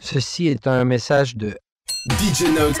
Ceci 0.00 0.48
est 0.48 0.66
un 0.66 0.84
message 0.84 1.36
de 1.36 1.56
DJ 2.20 2.42
Note. 2.56 2.80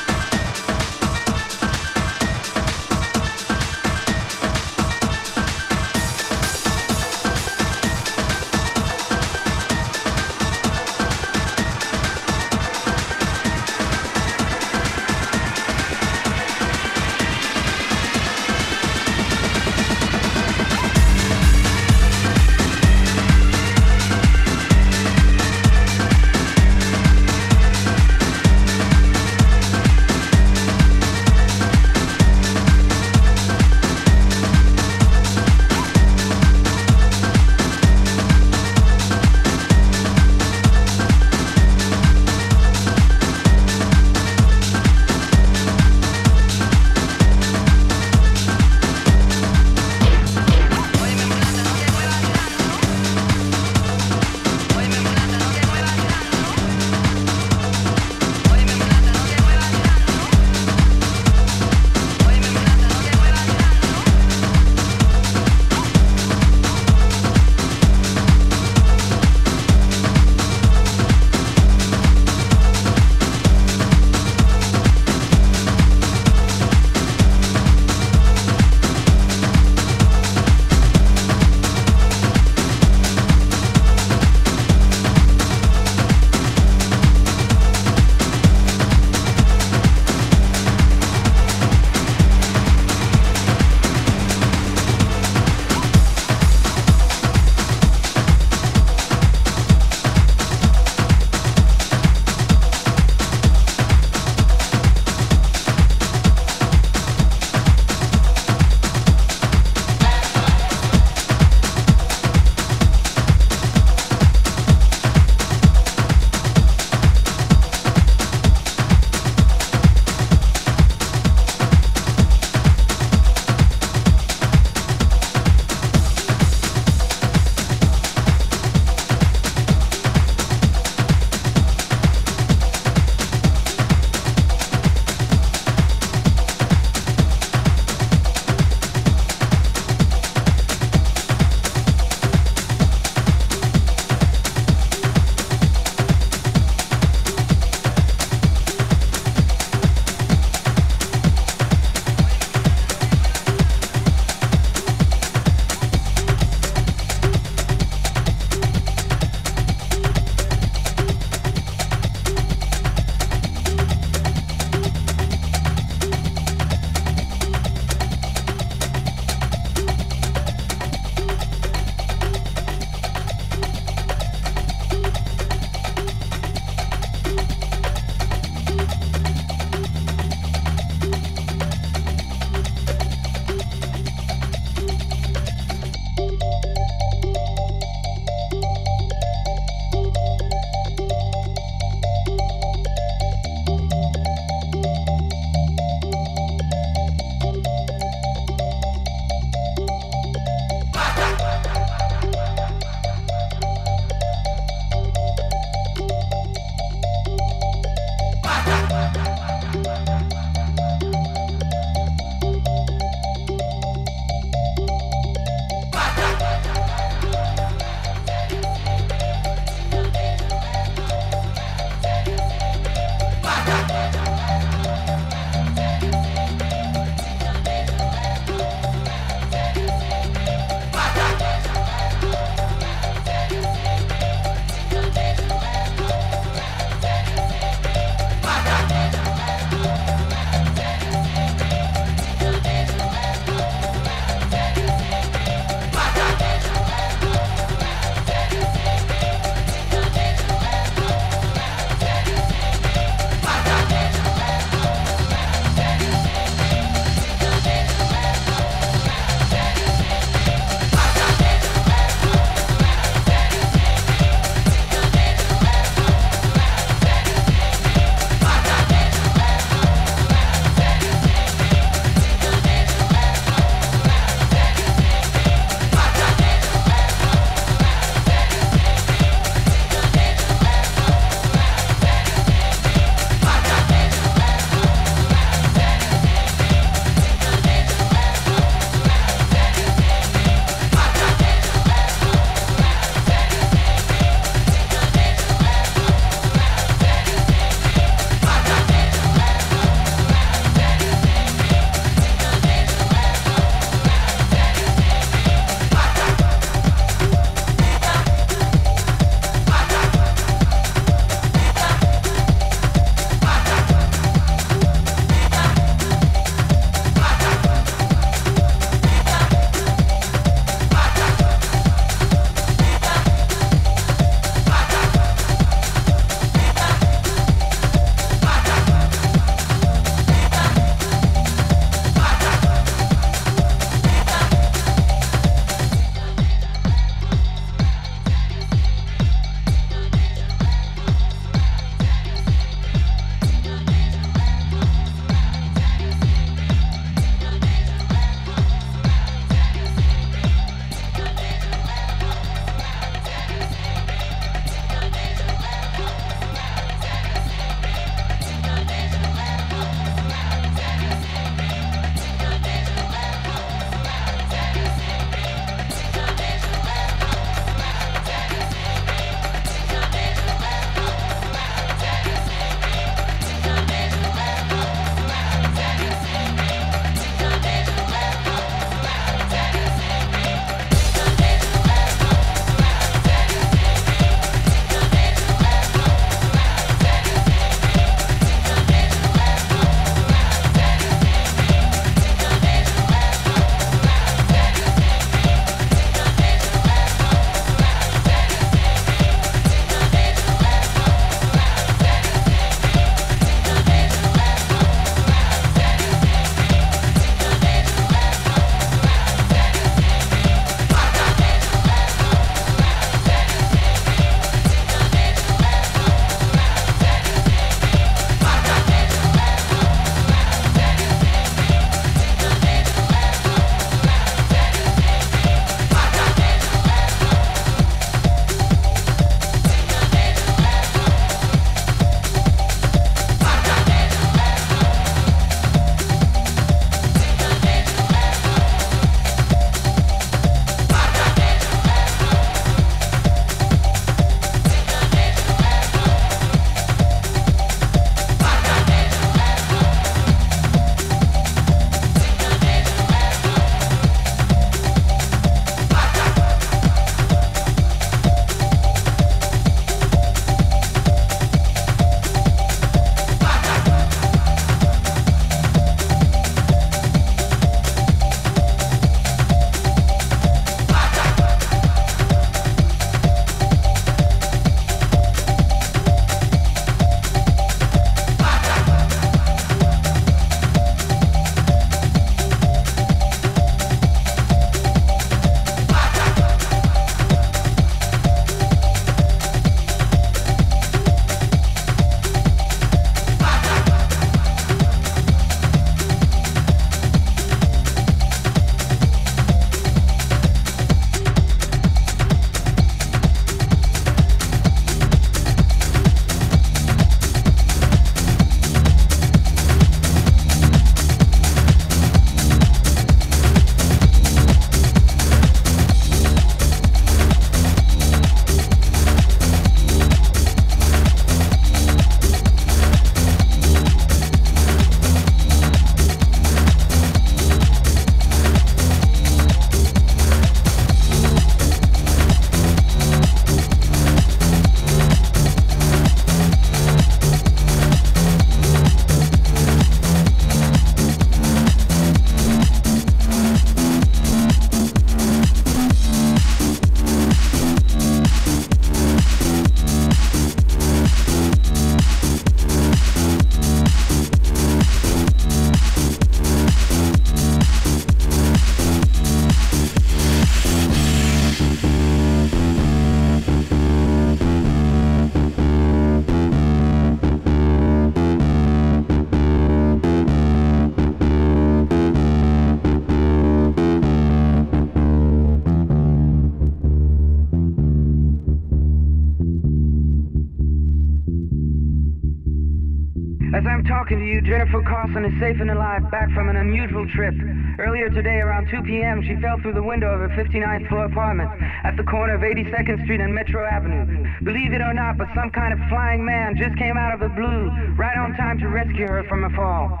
Talking 584.08 584.24
to 584.24 584.32
you, 584.32 584.40
Jennifer 584.40 584.80
Carlson 584.88 585.22
is 585.26 585.36
safe 585.38 585.60
and 585.60 585.70
alive, 585.70 586.00
back 586.10 586.32
from 586.32 586.48
an 586.48 586.56
unusual 586.56 587.06
trip. 587.12 587.34
Earlier 587.78 588.08
today, 588.08 588.40
around 588.40 588.72
2 588.72 588.80
p.m., 588.88 589.20
she 589.20 589.36
fell 589.36 589.60
through 589.60 589.74
the 589.74 589.82
window 589.82 590.08
of 590.08 590.20
her 590.24 590.32
59th 590.32 590.88
floor 590.88 591.04
apartment 591.04 591.50
at 591.84 591.94
the 591.98 592.04
corner 592.04 592.32
of 592.34 592.40
82nd 592.40 593.04
Street 593.04 593.20
and 593.20 593.34
Metro 593.34 593.66
Avenue. 593.66 594.24
Believe 594.44 594.72
it 594.72 594.80
or 594.80 594.94
not, 594.94 595.18
but 595.18 595.28
some 595.36 595.50
kind 595.50 595.74
of 595.74 595.80
flying 595.90 596.24
man 596.24 596.56
just 596.56 596.72
came 596.78 596.96
out 596.96 597.12
of 597.12 597.20
the 597.20 597.28
blue, 597.36 597.68
right 598.00 598.16
on 598.16 598.32
time 598.32 598.58
to 598.60 598.68
rescue 598.68 599.06
her 599.06 599.24
from 599.28 599.44
a 599.44 599.50
fall. 599.52 600.00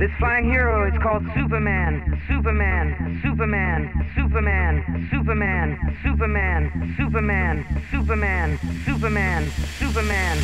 This 0.00 0.10
flying 0.18 0.50
hero 0.50 0.90
is 0.90 0.98
called 1.00 1.22
Superman. 1.38 2.02
Superman. 2.26 3.20
Superman. 3.22 4.10
Superman. 4.18 5.06
Superman. 5.06 5.06
Superman. 5.12 6.96
Superman. 6.98 7.64
Superman. 7.94 8.58
Superman. 8.82 9.46
Superman. 9.78 10.42